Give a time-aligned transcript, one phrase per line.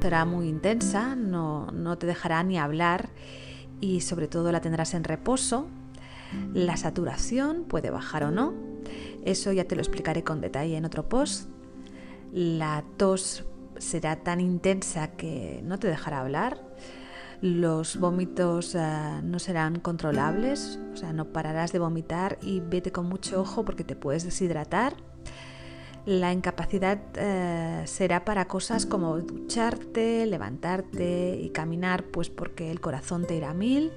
[0.00, 3.10] será muy intensa, no, no te dejará ni hablar
[3.80, 5.66] y sobre todo la tendrás en reposo.
[6.52, 8.52] La saturación puede bajar o no,
[9.24, 11.48] eso ya te lo explicaré con detalle en otro post.
[12.32, 13.44] La tos
[13.78, 16.62] será tan intensa que no te dejará hablar.
[17.40, 18.80] Los vómitos eh,
[19.22, 23.84] no serán controlables, o sea, no pararás de vomitar y vete con mucho ojo porque
[23.84, 24.96] te puedes deshidratar.
[26.08, 33.26] La incapacidad eh, será para cosas como ducharte, levantarte y caminar, pues porque el corazón
[33.26, 33.92] te irá a mil.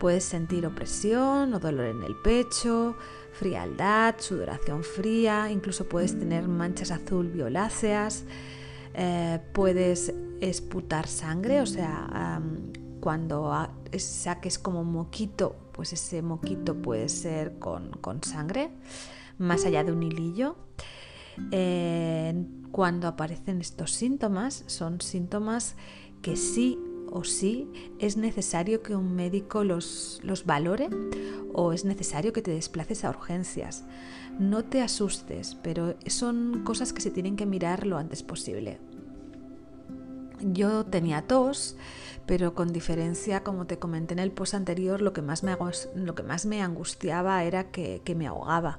[0.00, 2.96] Puedes sentir opresión o dolor en el pecho,
[3.32, 8.24] frialdad, sudoración fría, incluso puedes tener manchas azul violáceas,
[8.94, 12.42] eh, puedes esputar sangre, o sea,
[12.98, 13.52] cuando
[13.96, 17.92] saques como moquito, pues ese moquito puede ser con,
[18.24, 18.70] sangre,
[19.38, 20.56] más allá de un hilillo.
[22.76, 25.76] Cuando aparecen estos síntomas, son síntomas
[26.20, 26.78] que sí
[27.10, 30.90] o sí es necesario que un médico los, valore
[31.54, 33.84] o es necesario que te desplaces a urgencias.
[34.38, 38.78] No te asustes, pero son cosas que se tienen que mirar lo antes posible.
[40.40, 41.76] Yo tenía tos,
[42.26, 47.42] pero con diferencia, como te comenté en el post anterior, lo que más me, angustiaba
[47.44, 48.78] era que me ahogaba,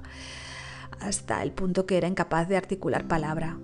[1.00, 3.58] hasta el punto que era incapaz de articular palabra.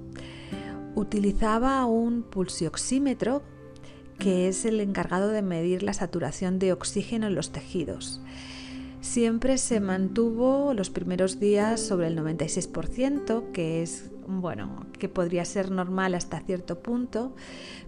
[0.94, 3.42] Utilizaba un pulsioxímetro
[4.18, 8.20] que es el encargado de medir la saturación de oxígeno en los tejidos.
[9.00, 15.70] Siempre se mantuvo los primeros días sobre el 96%, que es bueno, que podría ser
[15.70, 17.34] normal hasta cierto punto,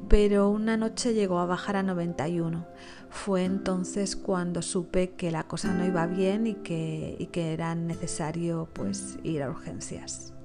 [0.09, 2.67] pero una noche llegó a bajar a 91.
[3.11, 9.19] Fue entonces cuando supe que la cosa no iba bien y que, era necesario pues
[9.23, 10.36] ir a urgencias.